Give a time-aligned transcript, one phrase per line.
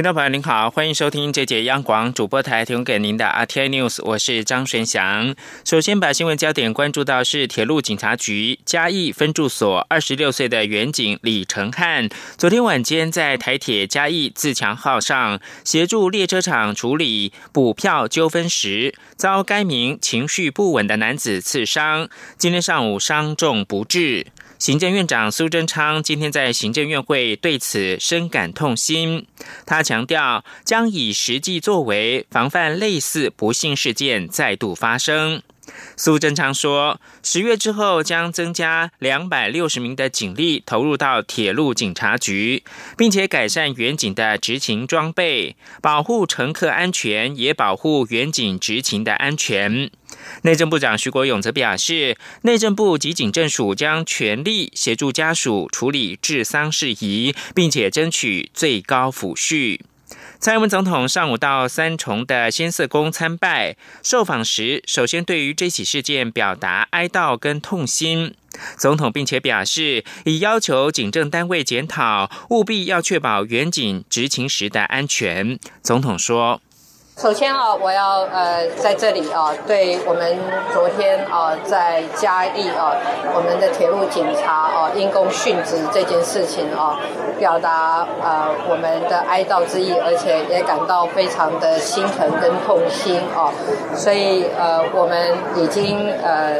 [0.00, 5.34] 听众朋友您好，欢迎收听这节央广主播台提供给您的 RTI News，我是张璇祥。
[5.62, 12.08] 首先把新闻焦点关注到是铁路警察局嘉义分驻所二十六岁的员警李成汉，
[12.38, 22.08] 昨天晚间在台铁嘉义自强号上协助列车厂处理补票纠纷时，遭该名情绪不稳的男子刺伤，
[22.38, 24.28] 今天上午伤重不治。
[24.60, 29.26] 行政院长苏贞昌今天在行政院会对此深感痛心，
[29.64, 35.42] 他强调将以实际作为防范类似不幸事件再度发生。
[35.96, 42.62] 苏贞昌说，十月之后将增加两百六十名的警力投入到铁路警察局，
[42.98, 49.90] 并且改善远警的执勤装备，保护乘客安全，也保护远警执勤的安全。
[50.42, 59.80] 内政部长徐国勇则表示，内政部及警政署将全力协助家属处理治丧事宜，并且争取最高抚恤。
[60.40, 68.34] 蔡英文总统上午到三重的先嗇宫参拜，受访时首先对于这起事件表达哀悼跟痛心。
[68.76, 75.58] 总统并且表示，已要求警政单位检讨，务必要确保远警执勤时的安全。
[75.82, 76.60] 总统说。
[77.20, 80.38] 首先啊，我要呃在这里啊，对我们
[80.72, 82.96] 昨天啊在嘉义啊，
[83.34, 86.98] 我们的铁路警察啊因公殉职这件事情啊，
[87.38, 93.52] 表达呃我们的哀悼之意，而且也感到非常的心疼跟痛心啊。
[93.94, 96.56] 所以呃，我们已经呃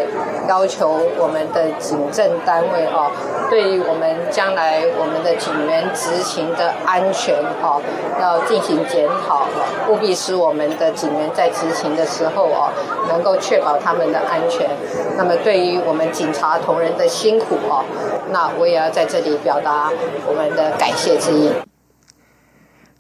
[0.47, 3.11] 要求我们的警政单位啊，
[3.49, 7.81] 对于我们将来我们的警员执勤的安全啊，
[8.21, 9.47] 要进行检讨，
[9.89, 10.50] 务必使我。
[10.51, 12.73] 我们的警员在执勤的时候哦，
[13.09, 14.69] 能够确保他们的安全。
[15.17, 17.85] 那么，对于我们警察同仁的辛苦哦，
[18.33, 19.93] 那我也要在这里表达
[20.27, 21.53] 我们的感谢之意。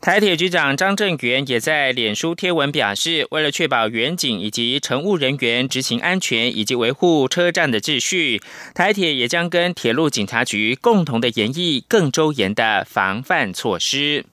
[0.00, 8.40] 台铁局长张正元也在脸书贴文表示，为了确保远警以及乘务人员执行安全以及维护车站的秩序，
[8.76, 14.24] 台铁也将跟铁路警察局共同的研议更周延的防范措施。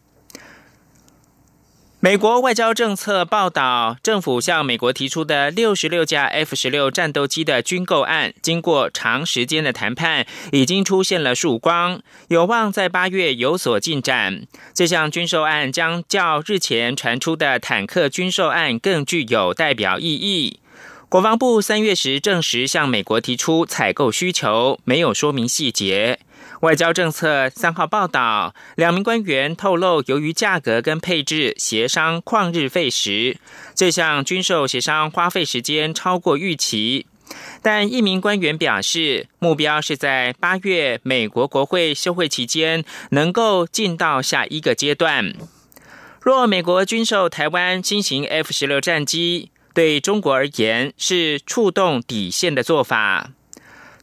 [2.00, 14.46] 美国外交政策报道，政府向美国提出的六十六架 F 十六战斗机的军购案，经过长时间的谈判，已经出现了曙光，有望在八月有所进展。
[14.76, 20.60] 这项军售案将较日前传出的坦克军售案更具有代表意义。
[21.10, 26.20] 国防部三月时证实向美国提出采购需求，没有说明细节。
[26.62, 33.38] 外交政策三号报道，两名官员透露，由于价格跟配置协商旷日费时，
[33.76, 37.06] 这项军售协商花费时间超过预期。
[37.62, 45.36] 但一名官员表示，目标是在八月美国国会休会期间能够进到下一个阶段。
[46.22, 53.32] 若美国军售台湾新型 F 十六战机，对中国而言是触动底线的做法。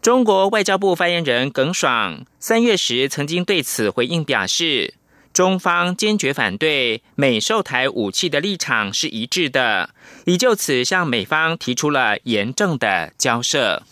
[0.04, 4.92] 中国外交部发言人耿爽三月时曾经对此回应表示，
[5.32, 9.88] 中方坚决反对美售台武器的立场是一致的，
[10.26, 13.82] 已就此向美方提出了严正的交涉。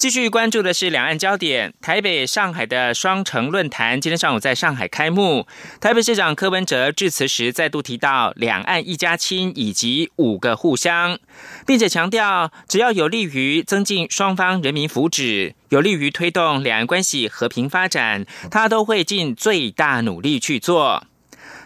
[0.00, 1.74] 继续关注的是两岸焦点。
[1.82, 5.46] 台北、上海的双城论坛今天上午在上海开幕。
[5.78, 11.18] 台北市长柯文哲致辞时再度提到“两岸一家亲”以及“五个互相”，
[11.66, 21.04] 并且强调，只要有利于增进双方人民福祉，有利于推动两岸关系和平发展，他都会尽最大努力去做。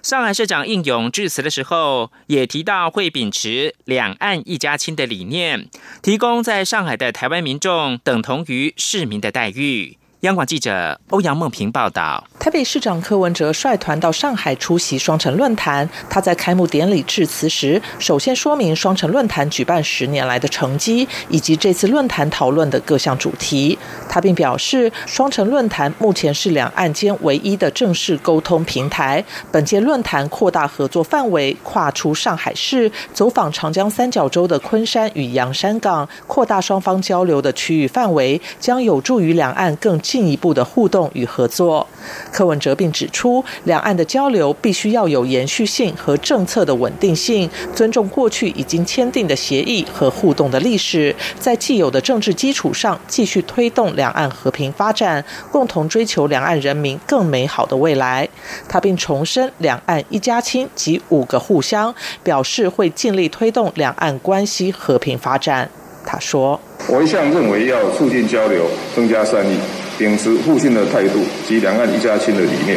[0.05, 5.71] 上海市长应勇致辞的时候，也提到会秉持两岸一家亲的理念，
[6.03, 9.97] 提供在上海的台湾民众等同于市民的待遇。
[10.25, 15.87] 央广记者欧阳梦平报道：台北市长柯文哲率团到上海出席双城论坛。
[16.09, 23.79] 他在开幕典礼致辞时，首先说明双城论坛举办十年来的成绩，以及这次论坛讨论的各项主题。
[24.09, 29.23] 他并表示，双城论坛目前是两岸间唯一的正式沟通平台。
[29.53, 40.01] 本届论坛扩大合作范围，跨出上海市，走访长江三角洲的昆山与洋山港，扩大双方交流的区域范围，将有助于两岸更。
[40.15, 41.85] 进一步的互动与合作。
[42.31, 58.29] 柯文哲并指出，两岸的交流必须要有延续性和政策的稳定性，尊重过去已经签订的协议和互动的历史，在既有的政治基础上继续推动两岸和平发展，共同追求两岸人民更美好的未来。
[58.69, 65.69] 他并重申两岸一家亲及五个互相，表示会尽力推动两岸关系和平发展。
[66.07, 69.59] 他说：“我一向认为要促进交流，增加善意。”
[69.99, 72.77] 秉持互信的态度及两岸一家亲的理念，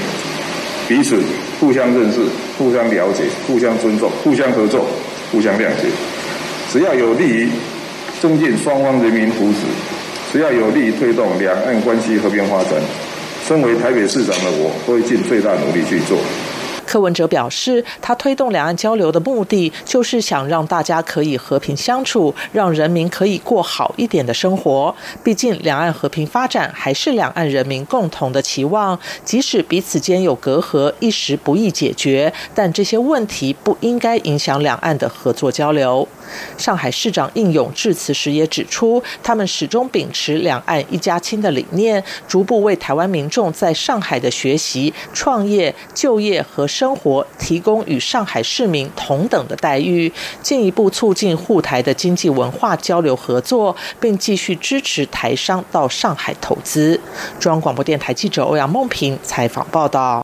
[0.88, 1.22] 彼此
[1.60, 2.20] 互相认识、
[2.58, 4.86] 互相了解、互相尊重、互相合作、
[5.32, 5.90] 互相谅解。
[6.72, 7.50] 只要有利于
[8.22, 12.74] 增进双方人民福祉，只要有利于推动两岸关系和平发展，
[13.48, 16.18] 身为台北市长的我，会尽最大努力去做。
[16.88, 24.96] 柯文哲表示，他推动两岸交流的目的，就是想让大家可以和平相处，让人民可以过好一点的生活。
[25.22, 28.98] 毕竟，两岸和平发展还是两岸人民共同的期望。
[29.26, 36.08] 即使彼此间有隔阂，一时不易解决，但这些问题不应该影响两岸的合作交流。
[36.58, 57.00] 上海市长应勇致辞时也指出，他们始终秉持两岸一家亲的理念，逐步为台湾民众在上海的学习、创业、就业和生活提供与上海市民同等的待遇，进一步促进沪台的经济文化交流合作，并继续支持台商到上海投资。
[57.40, 60.24] 中央广播电台记者欧阳梦平采访报道。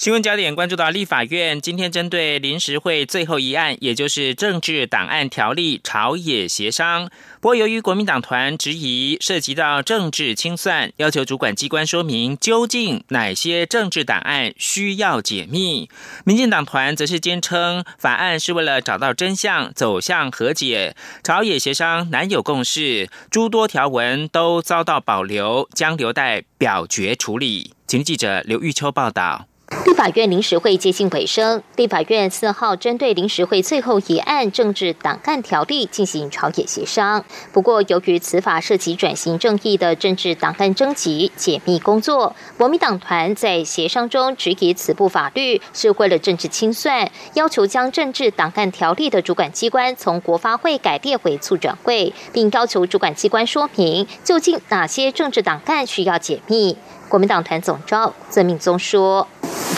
[0.00, 7.10] 新闻焦点关注到立法院今天针对临时会最后一案，也就是政治档案条例朝野协商。
[7.38, 15.90] 不过，由于国民党团质疑涉及到政治清算，要求主管机关说明究竟哪些政治档案需要解密。
[16.24, 20.96] 民进党团则是坚称法案是为了找到真相，走向和解。
[21.22, 27.74] 朝野协商难有共识，诸多条文都遭到保留，将留待表决处理。
[27.86, 29.49] 请记者刘玉秋报道。
[29.86, 37.24] 立法院临时会接近尾声，立法院四号针对临时会最后一案政治档案条例进行朝野协商。
[37.52, 56.76] 不过，由于此法涉及转型正义的政治档案征集解密工作，国民党团在协商中质疑此部法律是为了政治清算，要求将政治档案条例的主管机关从国发会改列为促转会，并要求主管机关说明究竟哪些政治档案需要解密。
[57.10, 59.26] 国民党团总召曾命宗说。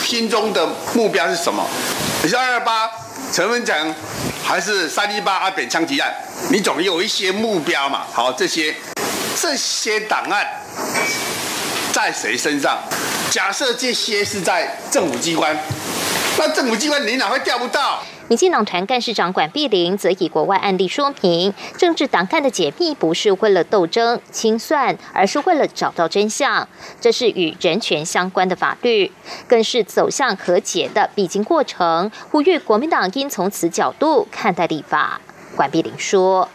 [0.05, 1.67] 心中的目标是什么？
[2.23, 2.91] 你是二二八
[3.33, 3.95] 陈文成，
[4.45, 6.15] 还是三一八阿扁枪击案？
[6.51, 8.03] 你总有一些目标嘛。
[8.13, 8.75] 好，这些
[9.41, 10.47] 这些档案
[11.91, 12.79] 在谁身上？
[13.31, 15.57] 假设这些是在政府机关，
[16.37, 18.03] 那政府机关你哪会调不到？
[18.29, 26.67] 民进党团干事长管碧玲则以国外案例说明，政治党干的解密不是为了斗争清算，而是为了找到真相。
[27.01, 29.13] 这是与人权相关的法律，
[29.47, 32.11] 更是走向和解的必经过程。
[32.31, 35.21] 呼吁国民党应从此角度看待立法。
[35.55, 36.49] 管碧玲说。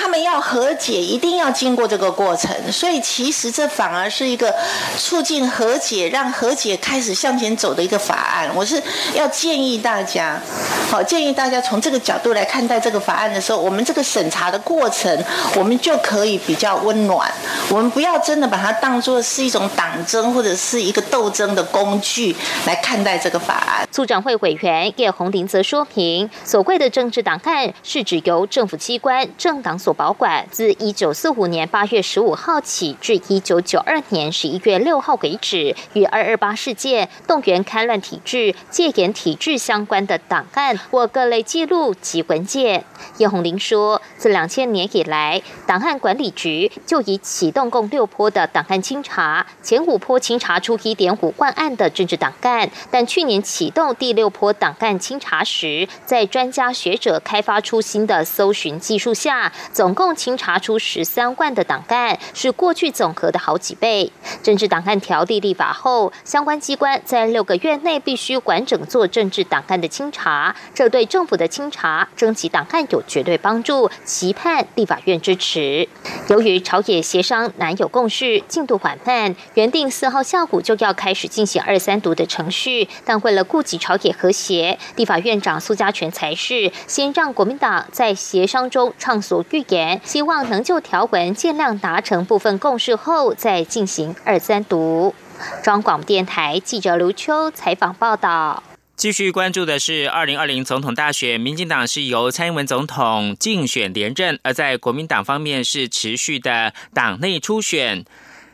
[0.00, 4.54] 他们要和解，一定要经过这个过程，所以其实这反而是一个
[4.96, 8.48] 促进和解、让和解开始向前走的一个法案。
[8.54, 8.80] 我是
[9.12, 10.40] 要建议大家，
[10.88, 15.24] 好，建议大家从这个角度来看待这个法案的时候，我们这个审查的过程，
[15.56, 17.28] 我们就可以比较温暖。
[17.68, 22.36] 我们不要真的把它当作是一种党争或者是一个斗争的工具
[22.66, 23.84] 来看待这个法案。
[23.90, 42.84] 促长会委员叶红林则说明，所谓的政治档案是指由政府机关、政党所所保管，自一九四五年八月十五号起至一九九二年十一月六号为止，与二二八事件、动员戡乱体制、戒严体制相关的档案或各类记录及文件。
[43.16, 59.98] 叶红林说，自两千年以来，档案管理局就已启动共六波的档案清查，前五波清查出一点五万案的政治档案，但去年启动第六波档案清查时，在专家学者开发出新的搜寻技术下，总。
[59.98, 64.12] 共清查出十三万的档案，是过去总和的好几倍。
[64.44, 75.88] 政治档案条例立法后，相关机关在六个月内必须完整做政治档案的清查，这对政府的清查征集档案有绝对帮助，期盼立法院支持。
[76.28, 90.00] 由于朝野协商难有共识，进度缓慢，原定四号下午就要开始进行二三读的程序，但为了顾及朝野和谐，立法院长苏家全才是先让国民党在协商中畅所欲言。
[90.04, 95.14] 希望能就条文尽量达成部分共识后，再进行二三读。
[95.62, 98.62] 中广电台记者刘秋采访报道。
[98.96, 108.04] 继续关注的是二零二零总统大选，民进党是由蔡英文总统竞选连任，而在国民党方面是持续的党内初选。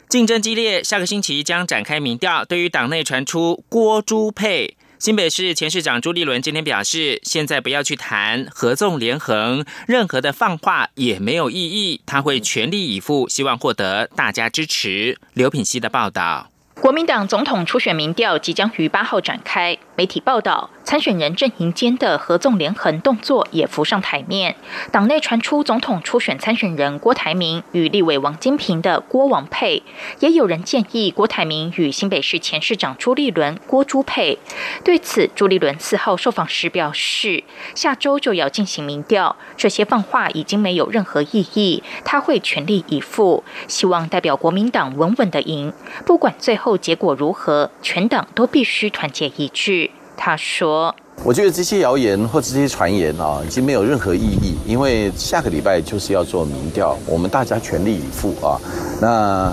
[0.06, 2.44] 竞争激烈，下个星期将展开民调。
[2.44, 12.01] 对于党内传出郭朱配，新北市前市长朱立伦今天表示，现在不要去谈合纵连横，任何的放话也没有意义。
[12.07, 15.19] 他会全力以赴，希望获得大家支持。
[15.35, 16.49] 刘品希的报道。
[16.81, 19.79] 国民党总统初选民调即将于八号展开。
[19.97, 24.57] 媒体报道，参选人阵营间的合纵连横动作也浮上台面。
[24.91, 29.83] 党内传出总统初选参选人郭台铭与立委王金平的郭王配，
[30.19, 34.39] 也有人建议郭台铭与新北市前市长朱立伦郭朱配。
[34.83, 45.73] 对此，朱立伦四号受访时表示，下周就要进行民调，这些放话已经没有任何意义，他会全力以赴，希望代表国民党稳稳的赢。
[46.05, 49.84] 不管最后结果如何，全党都必须团结一致。
[50.16, 58.59] 他说：“我觉得这些谣言或这些传言啊，已经没有任何意义，因为下个礼拜就是要做民调，我们大家全力以赴啊。
[59.00, 59.52] 那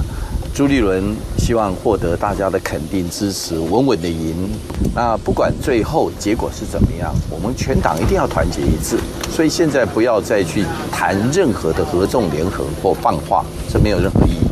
[0.54, 4.50] 朱立伦希望获得大家的肯定支持，稳稳的赢。
[4.96, 8.98] 那不管最后结果是怎么样，我们全党一定要团结一致。
[9.30, 14.48] 所以现在不要再去谈任何的合纵连横或放话，这没有任何意义。”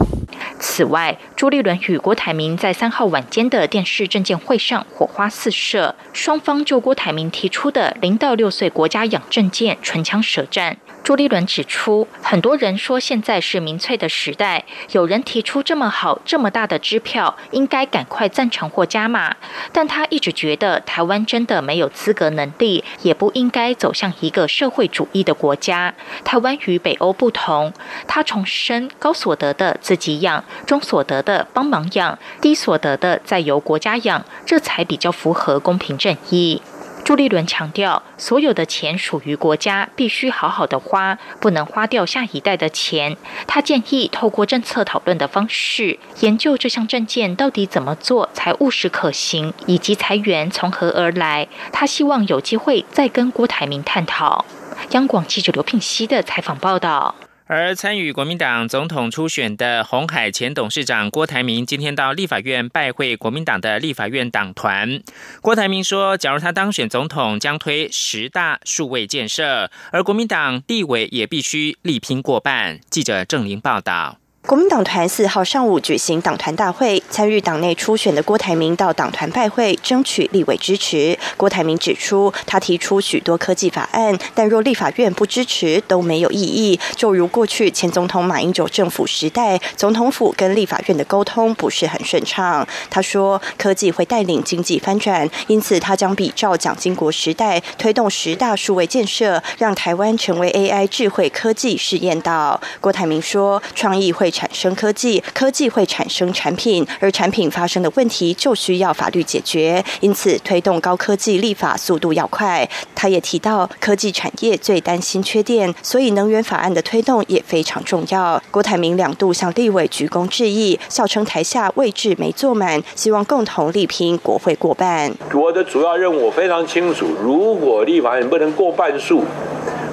[0.60, 10.78] 此外，朱立伦与郭台铭在三号晚间的电视政见会上火花四射，双方就郭台铭提出的零到六岁国家养证件唇枪舌战。
[11.04, 19.36] 朱立伦指出，很多人说现在是民粹的时代，有人提出这么好、这么大的支票，应该赶快赞成或加码。
[19.72, 25.96] 但他一直觉得台湾真的没有资格、能力，也不应该走向一个社会主义的国家。
[26.24, 27.74] 台湾与北欧不同，
[28.08, 36.62] 他重申高所得的自己养，中所得的帮忙养，低所得的再由国家养，这才比较符合公平正义。
[37.10, 43.18] 朱立伦强调，所有的钱属于国家，必须好好的花，不能花掉下一代的钱。
[43.48, 51.48] 他建议透过政策讨论的方式，研究这项证件到底怎么做才务实可行，以及裁员从何而来。
[51.74, 54.46] 他希望有机会再跟郭台铭探讨。
[54.92, 57.16] 央广记者刘聘熙的采访报道。
[57.52, 65.02] 而参与国民党总统初选的红海前董事长郭台铭，今天到立法院拜会国民党的立法院党团。
[65.42, 72.80] 郭台铭说，假如他当选总统，将推十大数位建设，而国民党地委也必须力拼过半。
[72.92, 74.19] 记者郑玲报道。
[74.48, 81.16] 国民党团四号上午举行党团大会，参与党内初选的郭台铭到党团拜会，争取立委支持。
[81.38, 86.80] 郭台铭指出，他提出许多科技法案，但若立法院不支持，都没有意义。
[86.96, 92.66] 就如过去前总统马英九政府时代，总统府跟立法院的沟通不是很顺畅。
[92.90, 102.60] 他说，科技会带领经济翻转，因此他将比照蒋经国时代，推动十大数位建设，让台湾成为 AI 智慧科技试验岛。
[102.80, 104.29] 郭台铭说，创意会。
[104.30, 109.84] 产生科技，科技会产生产品，而产品发生的问题就需要法律解决。
[110.02, 112.68] 因此，推动高科技立法速度要快。
[112.94, 118.42] 他也提到，科技产业最担心缺电，所以能源法案的推动也非常重要。
[118.52, 125.12] 郭台铭两度向立委鞠躬致意，笑称台下位置没坐满，希望共同力拼国会过半。
[125.34, 129.24] 我的主要任务我非常清楚，如果立法院不能过半数，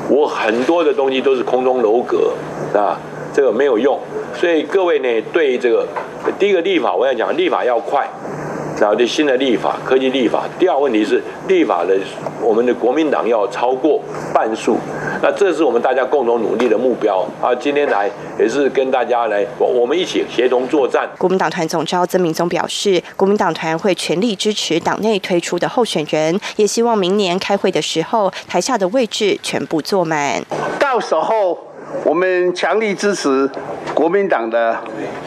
[0.09, 2.33] 我很多的东西都是空中楼阁
[2.75, 2.99] 啊。
[3.37, 4.01] 这个没有用，
[4.35, 5.87] 所以各位呢，对这个
[6.39, 8.09] 第一个立法，我要讲立法要快，
[8.81, 10.45] 然后对新的立法、科技立法。
[10.59, 11.95] 第二个问题是立法的，
[12.41, 14.01] 我们的国民党要超过
[14.33, 14.79] 半数，
[15.23, 17.55] 那这是我们大家共同努力的目标啊！
[17.55, 21.07] 今天来也是跟大家来，我我们一起协同作战。
[21.19, 30.43] 国民党团总召曾明宗表示，国民党团会全力支持党内推出的候选人，也希望明年开会的时候，台下的位置全部坐满，
[30.81, 31.66] 到时候。
[32.05, 33.49] 我们强力支持
[33.95, 34.77] 国民党的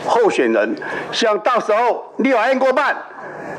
[0.06, 0.76] 候选人，
[1.12, 2.96] 希望到时候立法院过半，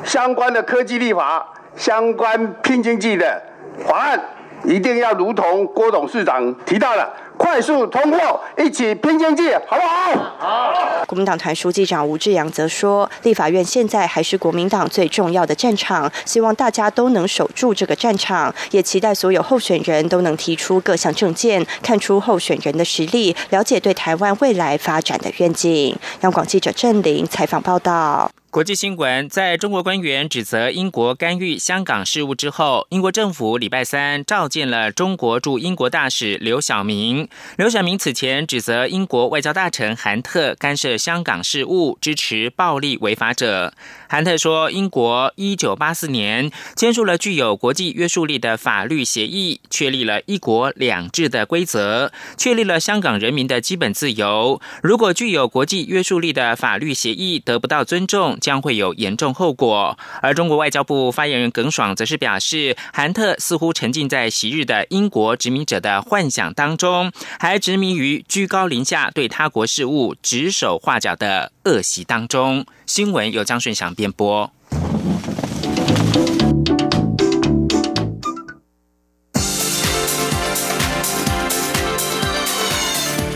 [0.04, 3.42] 相关的科技立法、相关拼经济的
[3.86, 4.20] 法案，
[4.64, 7.08] 一定要如同郭董事长提到的。
[7.40, 10.36] 快速通过，一起拼经济，好不好？
[10.38, 11.04] 好。
[11.06, 25.96] 国民党团书记长吴志阳则说，立法院现在还是国民党最重要的战场，希望大家都能守住这个战场，也期待所有候选人都能提出各项政见，看出候选人的实力，了解对台湾未来发展的愿景。
[26.20, 28.30] 央广记者郑玲采访报道。
[28.50, 37.28] 国际新闻：在中国官员指责英国干预香港事务之后，英国政府礼拜三召见了中国驻英国大使刘晓明。
[37.56, 43.72] 刘晓明此前指责英国外交大臣韩特干涉香港事务，支持暴力违法者。
[44.10, 54.60] 韩特说，英国一九八四年签署了具有国际约束力的法律协议，确立了一国两制的规则，确立了香港人民的基本自由。
[54.82, 59.96] 如果具有国际约束力的法律协议得不到尊重，将会有严重后果。
[60.20, 72.66] 而中国外交部发言人耿爽则是表示，韩特似乎沉浸在昔日的英国殖民者的幻想当中，还执迷于居高临下对他国事务指手画脚的恶习当中。
[72.92, 74.50] 新闻由张顺祥编播。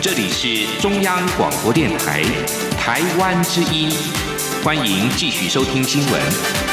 [0.01, 2.21] 这里是中央广播电台
[2.77, 3.89] 台湾之音。
[4.61, 6.64] 欢迎继续收听新闻。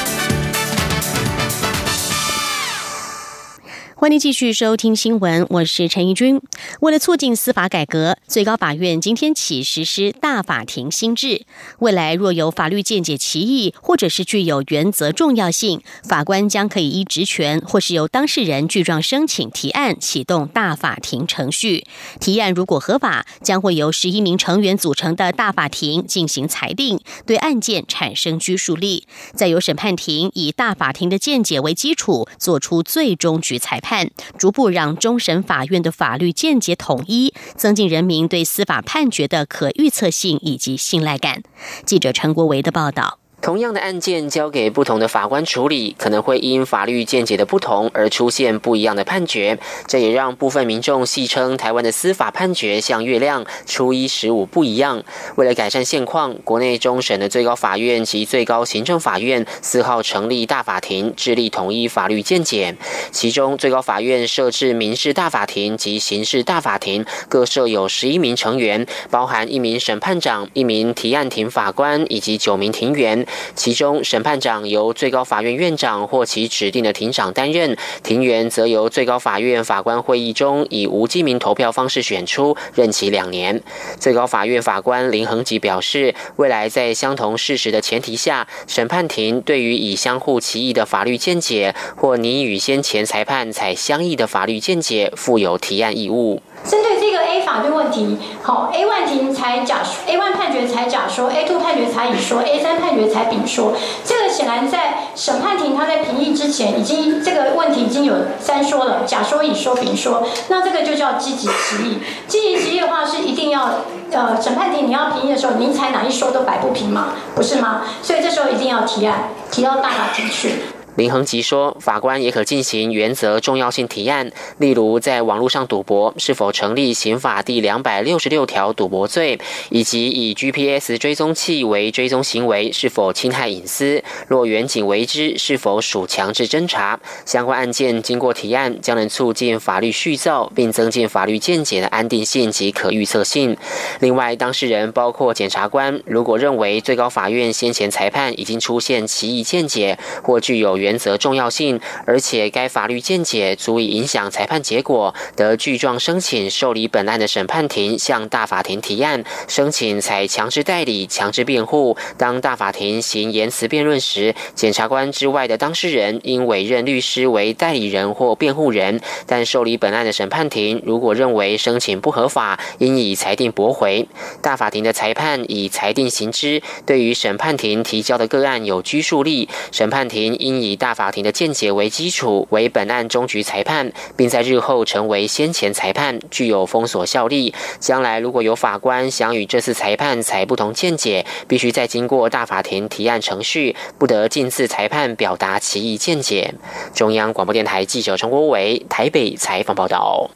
[4.02, 6.40] 欢迎继续收听新闻，我是陈怡君。
[6.80, 11.42] 为了促进司法改革，最高法院今天起实施大法庭新制。
[11.78, 21.86] 未来若有法律见解歧义，或者是具有原则重要性，法官将可以依职权，或是由当事人具状申请提案，启动大法庭程序。
[22.18, 29.06] 提案如果合法，将会由十一名成员组成的大法庭进行裁定，对案件产生拘束力。
[29.36, 41.42] 再由审判庭以大法庭的见解为基础，做出最终局裁判判，逐步让终审法院的法律见解统一，增进人民对司法判决的可预测性以及信赖感。
[41.84, 43.21] 记者陈国维的报道。
[43.42, 49.58] 同样的案件交给不同的法官处理，可能会因法律见解的不同而出现不一样的判决。
[49.88, 55.02] 这也让部分民众戏称台湾的司法判决像月亮，初一十五不一样。
[55.34, 62.76] 为了改善现况，国内终审的最高法院及最高行政法院四号成立大法庭，致力统一法律见解。
[63.10, 73.26] 其中，最高法院设置民事大法庭及刑事大法庭，各设有十一名成员，包含一名审判长、一名提案庭法官以及九名庭员。
[73.54, 83.62] 其中，审判长由最高法院院长或其指定的庭长担任，庭员则由最高法院法官会议中以无记名投票方式选出，任期两年。
[83.98, 96.42] 最高法院法官林恒吉表示，未来在相同事实的前提下，审判庭对于以相互歧义的法律见解，或拟与先前裁判采相异的法律见解，负有提案义务。
[96.64, 97.11] 针对这
[97.52, 103.74] 法律问题，好，A 万庭裁假，A 万判决裁假说，A two 判决裁乙说，A 三判决裁丙说。
[104.06, 110.26] 这个显然在审判庭他在评议之前，已经这个问题已经有三说了，甲说、乙说、丙说。
[110.48, 111.98] 那这个就叫积极歧义。
[112.26, 113.68] 积极歧义的话是一定要，
[114.12, 117.82] 呃，审判庭你要评议的时候，您裁哪一说都摆不平嘛，不是吗？
[118.02, 120.54] 所以这时候一定要提案，提到大法庭去。
[120.96, 137.00] 林恒吉说，法官也可进行原则重要性提案，例如在网络上赌博是否成立刑法第两百六十六条赌博罪，以及以 GPS 追踪器为追踪行为是否侵害隐私，若远景为之是否属强制侦查。
[137.24, 143.56] 相关案件经过提案，将能促进法律续造，并增进法律见解的安定性及可预测性。
[144.00, 161.96] 另外，当事人包括检察官，如果认为最高法院先前裁判已经出现歧义见解，或具有原则重要性，而且该法律见解足以影响裁判结果，得具状申请受理本案的审判庭向大法庭提案，申请采强制代理、强制辩护。
[162.18, 169.00] 当大法庭行言辞辩论时，检察官之外的当事人应委任律师为代理人或辩护人。
[169.26, 174.08] 但受理本案的审判庭如果认为申请不合法，应以裁定驳回。
[174.40, 179.48] 大法庭的裁判以裁定行之，对于审判庭提交的个案有拘束力。
[179.70, 187.54] 审判庭应以以大法庭的见解为基础，为本案终局裁判，并在日后成为先前裁判，具有封锁效力。
[187.78, 196.54] 将来如果有法官想与这次裁判采不同见解，必须再经过大法庭提案程序，不得近次裁判表达其意见解。
[196.94, 200.30] 中央广播电台记者陈国伟台北采访报道。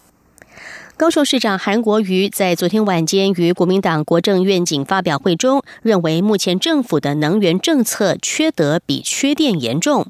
[0.98, 10.06] 高雄市长韩国瑜在昨天晚间于国民党国政愿景发表会中，认为目前政府的能源政策缺德比缺电严重。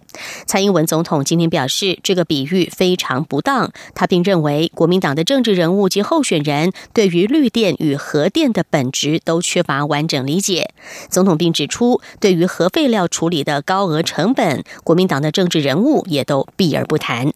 [0.46, 3.72] 蔡英文总统今天表示，这个比喻非常不当。
[3.96, 10.70] 他并认为，国民党的政治人物及候选人对于绿电与核电的本质都缺乏完整理解。
[11.11, 17.33] 总统并指出，对于核废料处理的高额成本，国民党的政治人物也都避而不谈。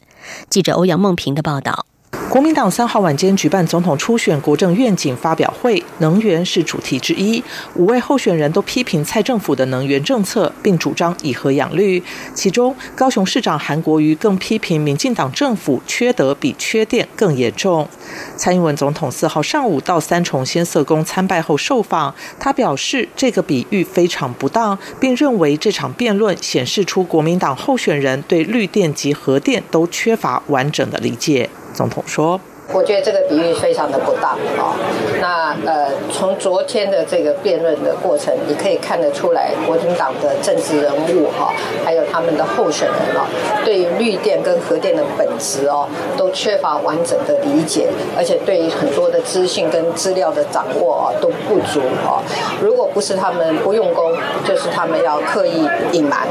[0.48, 1.86] 记者欧阳梦平的报道。
[2.30, 7.42] 国民党三号晚间举办总统初选国政愿景发表会，能源是主题之一。
[7.74, 12.00] 五位候选人都批评蔡政府的能源政策，并主张以核养绿。
[12.32, 17.88] 其中，高雄市长韩国瑜更批评民进党政府缺德比缺电更严重。
[18.36, 31.50] 蔡英文总统四号上午到三重先色宫参拜后受访，他表示这个比喻非常不当，并认为这场辩论显示出国民党候选人对绿电及核电都缺乏完整的理解。
[31.72, 32.40] 总统说
[32.72, 34.76] ：“我觉得这个比喻非常的不当啊。
[35.20, 41.52] 那呃，从昨天的这个辩论的过程，你可以看得出来，国民党的政治人物哈，
[41.85, 43.26] 还有他们的候选人啊，
[43.64, 52.22] 对于绿电跟核电的本质哦，都缺乏完整的理解，而且对于很多的资讯跟资料的掌握啊都不足啊。
[52.61, 54.12] 如果不是他们不用功，
[54.44, 56.28] 就是他们要刻意隐瞒。”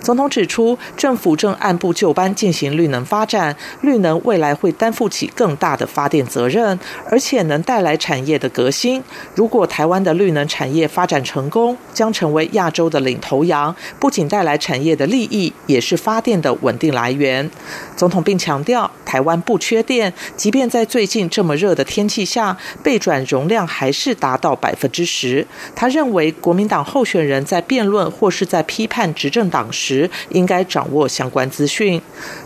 [0.00, 6.78] 总统指出，政府正按部就班进行绿能发展，绿能未来会担负起更大的发电责任，
[7.10, 9.02] 而且能带来产业的革新。
[9.34, 17.50] 如果台湾的绿能产业发展成功，将成为亚洲的领头羊，不仅带来产业的利益，也是发电的稳定来源。
[17.96, 25.46] 总统并强调，台湾不缺电，即便在最近这么热的天气下，备转容量还是达到百分之十。
[25.74, 32.00] 他认为，国民党候选人在辩论或是在批判执政党时，时应该掌握相关资讯。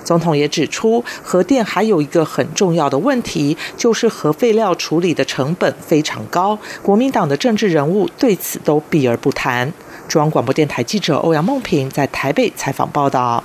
[0.05, 6.57] 总统也指出，核电还有一个很重要的问题，就是核废料处理的成本非常高。
[6.83, 9.73] 国民党的政治人物对此都避而不谈。
[10.07, 13.43] 中央广播电台记者欧阳梦平在台北采访报道。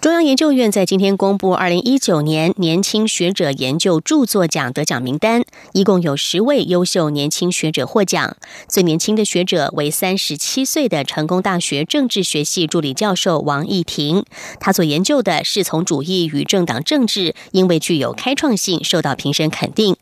[0.00, 8.34] 中央研究院在今天公布二零一九年年轻学者研究著作奖得奖名单，一共有十位优秀年轻学者获奖。
[8.66, 14.24] 最年轻的学者为三十七岁的成功大学政治学系助理教授王义婷，
[14.58, 19.96] 他所研究的是从主义与政党政治，因为具有开创性，受到评审肯定。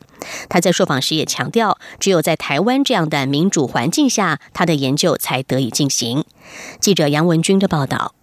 [0.48, 6.22] 他在受访时也强调，只有在台湾这样的民主环境下，他的研究才得以进行。
[6.78, 8.14] 记者杨文军的报道。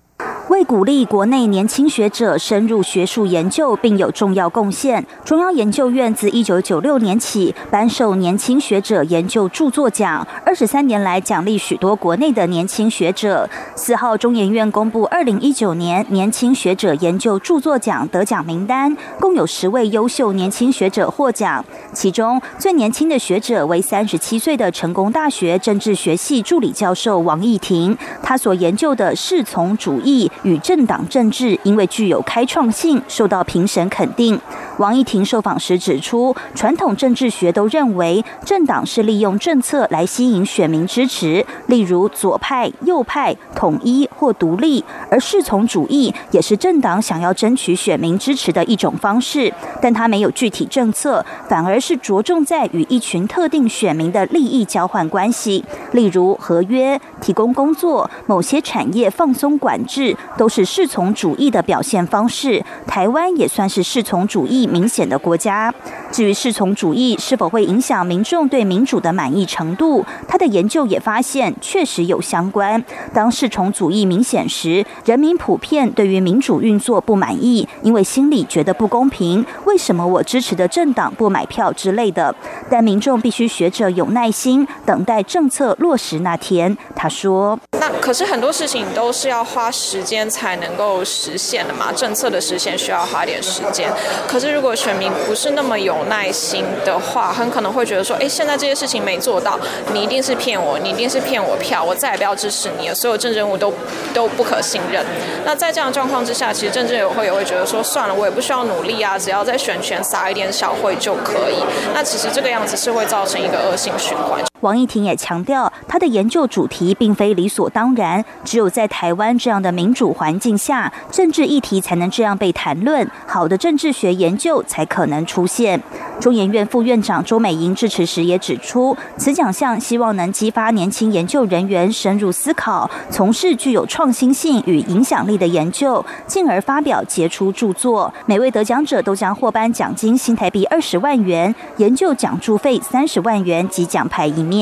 [0.56, 13.50] 为鼓励国内年轻学者深入学术研究并有重要贡献，中央研究院自一九九六年起颁授年轻学者研究著作奖，二十三年来奖励许多国内的年轻学者。
[13.76, 30.32] 四号，中研院公布二零一九年年轻学者研究著作奖得奖名单，共有十位优秀年轻学者获奖，其中最年轻的学者为三十七岁的成功大学政治学系助理教授王义婷，他所研究的是从主义。
[30.46, 34.40] 与政党政治因为具有开创性，受到评审肯定。
[34.78, 60.16] 王一婷受访时指出，传统政治学都认为政党是利用政策来吸引选民支持，例如左派、右派、统一或独立；而侍从主义也是政党想要争取选民支持的一种方式，但它没有具体政策，反而是着重在与一群特定选民的利益交换关系，例如合约、提供工作、某些产业放松管制。
[60.38, 62.64] 都是侍从主义的表现方式。
[62.88, 65.74] 台湾也算是侍从主义明显的国家。
[66.12, 72.84] 至于侍从主义是否会影响民众对民主的满意程度，他的研究也发现确实有相关。
[73.14, 79.46] 当侍从主义明显时，人民普遍对于民主运作不满意，因为心里觉得不公平。
[79.66, 82.34] 为什么我支持的政党不买票之类的？
[82.70, 86.78] 但民众必须学着有耐心，等待政策落实那天。
[86.96, 91.92] 他说：“那可是很多事情都是要花时间。”才能够实现的嘛？
[91.94, 93.90] 政策的实现需要花点时间。
[94.28, 99.60] 可是如果选民不是那么有耐心的话，很可能会觉得说：哎，现在这些事情没做到，
[99.94, 102.96] 你一定是骗我，你一定是骗我票，我再也不要支持你了。
[102.96, 103.74] 所有政治人物都
[104.14, 105.06] 都不可信任。
[105.46, 111.64] 那在这样状况之下，其实政治委会也会觉得说：算了，我也不需要努力啊，只要在选权撒一点小惠就可以。
[111.94, 114.44] 那其实这个样子是会造成一个恶性循环。
[114.66, 125.80] 王义婷也强调，他的研究主题并非理所当然，只有在台湾这样的民主环境下，政治议题才能这样被谈论，好的政治学研究才可能出现。
[126.20, 138.12] 中研院副院长周美莹致辞时也指出，此奖项希望能激发年轻研究人员深入思考，从事具有创新性与影响力的研究，进而发表杰出著作。
[138.26, 144.55] 每位得奖者都将获颁奖金新台币二十万元，研究奖助费三十万元及奖牌一面。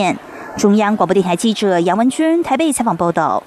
[0.58, 3.44] 中央广播电台记者杨文君台北采访报道。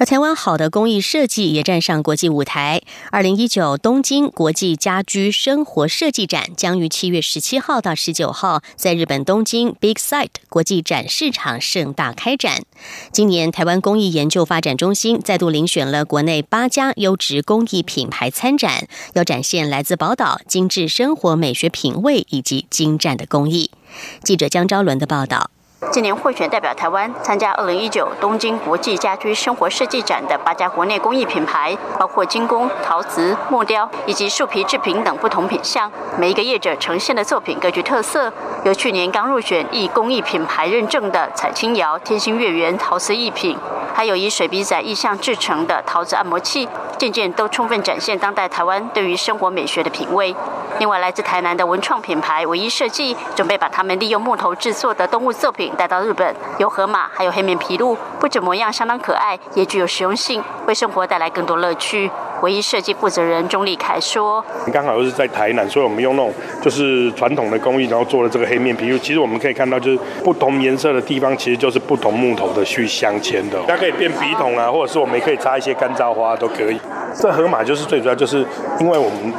[0.00, 2.80] 而台湾好的工艺设计也站上国际舞台。
[3.10, 12.62] 二零一九东京国际家居生活设计展将于七月十七号到十九号在日本东京 Big Site 国际展市场盛大开展。
[13.10, 23.72] 今年台湾工艺研究发展中心再度遴选了国内八家优质工艺品牌参展，要展现来自宝岛精致生活美学品味以及精湛的工艺。
[24.22, 25.50] 记者江昭伦的报道。
[25.92, 35.90] 今年获选代表台湾参加2019东京国际家居生活设计展的八家国内工艺品牌，包括精工、陶瓷、木雕以及树皮制品等不同品项。
[36.18, 38.32] 每一个业者呈现的作品各具特色，
[38.64, 43.56] 由去年刚入选艺工艺品牌认证的彩青窑天星月圆陶瓷艺品，
[43.94, 50.34] 还有以水笔仔意象制成的陶瓷按摩器，件件都充分展现当代台湾对于生活美学的品味。
[50.78, 55.72] 另外，来自台南的文创品牌唯一设计，准备把他们利用木头制作的动物作品。
[55.76, 62.08] 带到日本，有河马，还有黑面琵鹭，不止模样相当可爱，也具有实用性，为生活带来更多乐趣。
[62.42, 68.96] 唯一设计负责人钟立凯说：“刚好又是在台南，所以我们用那种就是传统的工艺，然后做了这个黑面琵鹭。
[68.96, 73.58] 其实我们可以看到，就是不同颜色的地方，其实就是不同木头的去镶嵌的。
[73.66, 76.80] 它可以变笔筒啊，或者是我们也可以插一些干燥花都可以。
[77.20, 78.46] 这河马就是最主要，就是
[78.78, 79.34] 因为我们。”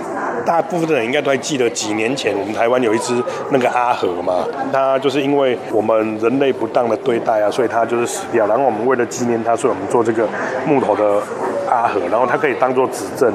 [0.46, 3.22] 大部分的人应该都还记得，几年前我们台湾有一只
[3.52, 8.48] 那个阿和嘛，它就是因为我们人类不当的对待啊，所以它就是死掉。
[8.48, 10.28] 然后我们为了纪念它，所以我们做这个
[10.66, 11.22] 木头的。
[11.70, 13.32] 阿和，然后它可以当做指证。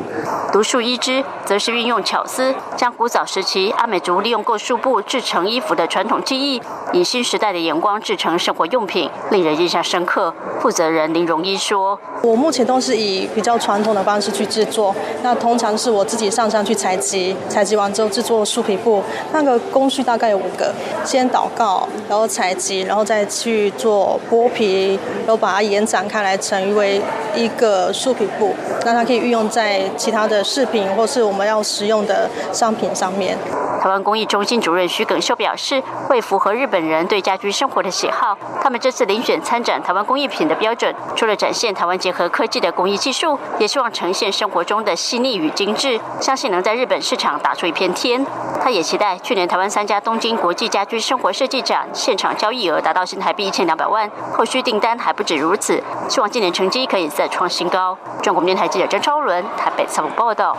[0.53, 6.61] 独树一枝，则是运用巧思，将古早时期阿美族利用过树布制成衣服的传统技艺，
[6.93, 10.35] 以新时代的眼光制成生活用品，令人印象深刻。
[10.59, 19.03] 负责人林荣一说：“我目前都是以比较传统的方式去制作，那通常是我自己上山去采采集，采集完之后制作树皮布，
[19.33, 20.73] 那个工序大概有五个：
[21.05, 27.03] 先祷告，然后采集，然后再去做剥皮，然后把它延展开来成为
[27.35, 28.55] 一个树皮。”布，
[28.85, 33.37] 那它可以运用在其他的饰品或是我们要使用的商品上面。
[33.85, 48.25] 台湾工艺中心主任徐耿秀表示，为符合日本人对家居生活的喜好，他们这次遴选参展台湾工艺品的标准，除了展现台湾结合科技的工艺技术，也希望呈现生活中的细腻与精致，相信能在日本市场打出一片天。
[48.59, 57.99] 他也期待去年台湾三家东京国际家居生活设计展现场交易额达到新台币一千两百万，后续订单还不止如此，希望今年成绩可以再创新高。
[58.23, 60.57] 中国电台记者张超伦台北采访报道。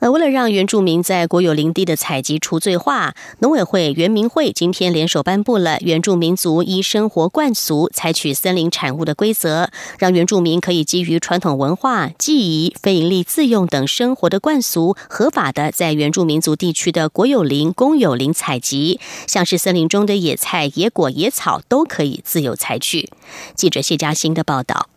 [0.00, 9.64] 而为了让原住民在国有林地的采集除罪化，农委会、原民会今天联手颁布了《原住民族依生活惯俗采取森林产物的规则》，
[9.98, 23.10] 让原住民可以基于传统文化、记忆、非营利自用等生活的惯俗，合法的在原住民族地区的国有林、公有林采集，像是森林中的野菜、野果、野草都可以自由采取。
[23.54, 24.88] 记者谢嘉欣的报道。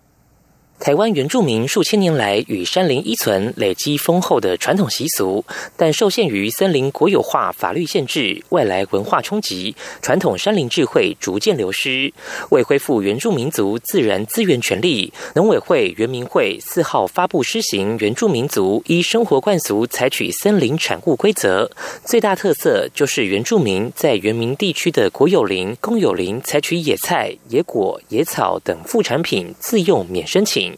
[0.81, 5.45] 台湾原住民数千年来与山林依存，累积丰厚的传统习俗，
[5.77, 12.11] 但受限于森林国有化法律限制、外来文化冲击，传统山林智慧逐渐流失。
[12.49, 21.69] 为恢复原住民族自然资源权利，农委会、原民会四号发布施行原住民族依生活惯俗采取森林产物规则，
[22.03, 30.70] 最大特色就是原住民在原民地区的国有林、公有林采取野菜、野果、野草等副产品自用免申请。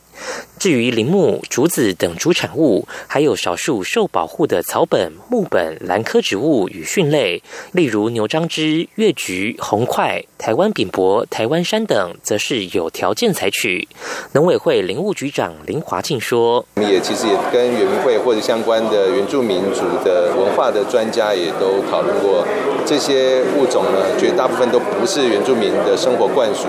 [0.60, 7.42] 至于林木、竹子等主产物，还有少数受保护的草本、木本、兰科植物与蕈类，
[7.74, 13.88] 例如牛樟芝、月菊、红块、台湾扁柏、台湾杉等，则是有条件采取。
[14.34, 22.46] 农委会林务局长林华庆说：“我们也其实也跟原民会或者相关的原住民族的文化的专家也都讨论过，
[22.86, 26.68] 这些物种呢，绝大部分都不是原住民的生活灌输。”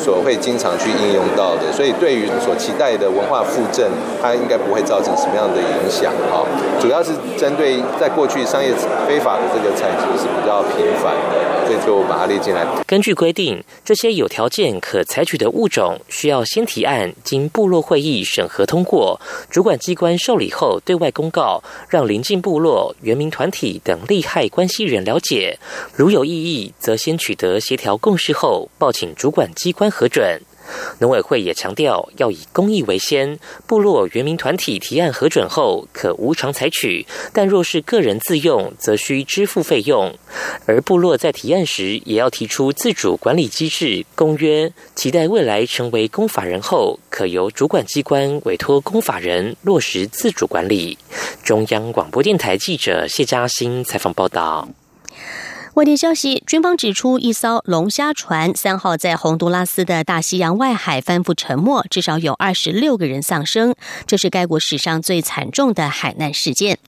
[0.00, 3.90] 所会经常去应用到的，所以对于所期待的文化复振，
[4.22, 6.40] 它应该不会造成什么样的影响啊。
[6.80, 8.72] 主要是针对在过去商业
[9.06, 12.66] 非法的这个采集是比较频繁的，所以就把它列进来。
[12.86, 25.58] 根据规定，这些有条件可采取的物种，需要先提案，经部落会议审核通过，主管机关受理后对外公告，让邻近部落、原民团体等利害关系人了解。
[25.94, 29.89] 如有异议，则先取得协调共识后，报请主管机关。
[29.90, 30.40] 核准，
[31.00, 33.38] 农委会也强调要以公益为先。
[33.66, 40.14] 部落原民团体提案核准后，可无偿采取；但若是个人自用，则需支付费用。
[40.66, 50.96] 而部落在提案时，也要提出自主管理机制公约，期待未来成为公法人后，可由主管机关委托公法人落实自主管理。
[51.42, 54.68] 中央广播电台记者谢嘉欣采访报道。
[55.74, 66.78] 外电消息，军方指出，一艘龙虾船三号在洪都拉斯的大西洋外海翻覆沉没，至少有二十六个人丧生，这是该国史上最惨重的海难事件。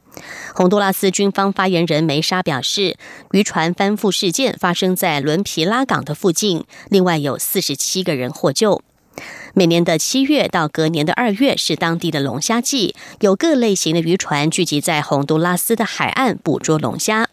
[0.54, 2.96] 洪都拉斯军方发言人梅沙表示，
[3.30, 8.82] 渔船翻覆事件发生在伦皮拉港的附近，另外有四十七个人获救。
[9.54, 17.28] 每年的七月到隔年的二月是当地的龙虾季，有各类型的渔船聚集在洪都拉斯的海岸捕捉龙虾。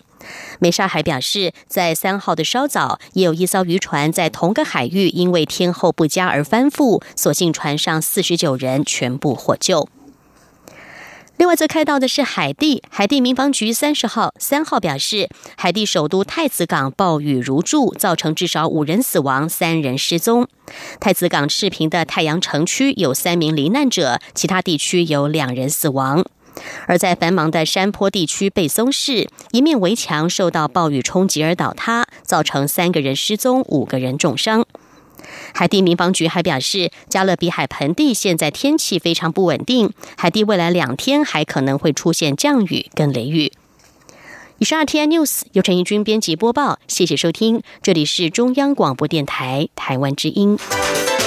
[0.59, 9.87] 梅沙还表示，在三号的稍早，也有一艘渔船在同个海域因为天候不佳而翻覆，所幸船上四十九人全部获救。
[11.37, 20.49] 另外，则看到的是海地，海地民防局三十号三号表示，海地首都太子港暴雨如注，造成至少五人死亡，三人失踪。
[20.99, 26.25] 太子港赤平的太阳城区有三名罹难者，其他地区有两人死亡。
[26.87, 34.65] 而在繁忙的山坡地区贝松市，一面围墙受到暴雨冲击而倒塌，造成三个人失踪，五个人重伤。
[35.53, 43.51] 海地民防局还表示，加勒比海盆地现在天气非常不稳定，海地未来两天还可能会出现降雨跟雷雨。
[44.57, 50.57] 以上 T I News 由陈义军编辑播报，谢谢收听，这里是中央广播电台台湾之音。